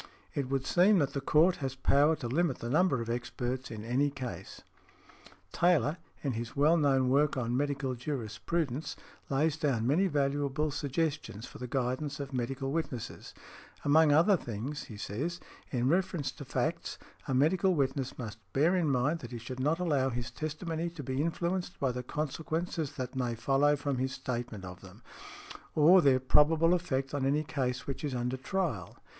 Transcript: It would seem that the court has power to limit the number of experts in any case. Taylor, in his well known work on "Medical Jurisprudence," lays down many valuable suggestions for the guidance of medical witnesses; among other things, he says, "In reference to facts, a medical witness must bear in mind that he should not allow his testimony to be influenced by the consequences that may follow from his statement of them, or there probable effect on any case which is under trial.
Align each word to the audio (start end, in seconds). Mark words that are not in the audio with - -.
It 0.33 0.49
would 0.49 0.65
seem 0.65 0.97
that 0.97 1.13
the 1.13 1.21
court 1.21 1.57
has 1.57 1.75
power 1.75 2.15
to 2.15 2.27
limit 2.27 2.57
the 2.57 2.71
number 2.71 3.01
of 3.03 3.07
experts 3.11 3.69
in 3.69 3.85
any 3.85 4.09
case. 4.09 4.61
Taylor, 5.51 5.97
in 6.23 6.31
his 6.31 6.55
well 6.55 6.75
known 6.75 7.07
work 7.09 7.37
on 7.37 7.55
"Medical 7.55 7.93
Jurisprudence," 7.93 8.95
lays 9.29 9.57
down 9.57 9.85
many 9.85 10.07
valuable 10.07 10.71
suggestions 10.71 11.45
for 11.45 11.59
the 11.59 11.67
guidance 11.67 12.19
of 12.19 12.33
medical 12.33 12.71
witnesses; 12.71 13.35
among 13.85 14.11
other 14.11 14.35
things, 14.35 14.85
he 14.85 14.97
says, 14.97 15.39
"In 15.69 15.87
reference 15.87 16.31
to 16.31 16.45
facts, 16.45 16.97
a 17.27 17.35
medical 17.35 17.75
witness 17.75 18.17
must 18.17 18.39
bear 18.53 18.75
in 18.75 18.89
mind 18.89 19.19
that 19.19 19.29
he 19.29 19.37
should 19.37 19.59
not 19.59 19.77
allow 19.77 20.09
his 20.09 20.31
testimony 20.31 20.89
to 20.89 21.03
be 21.03 21.21
influenced 21.21 21.79
by 21.79 21.91
the 21.91 22.01
consequences 22.01 22.93
that 22.93 23.15
may 23.15 23.35
follow 23.35 23.75
from 23.75 23.99
his 23.99 24.13
statement 24.13 24.65
of 24.65 24.81
them, 24.81 25.03
or 25.75 26.01
there 26.01 26.19
probable 26.19 26.73
effect 26.73 27.13
on 27.13 27.23
any 27.23 27.43
case 27.43 27.85
which 27.85 28.03
is 28.03 28.15
under 28.15 28.35
trial. 28.37 28.97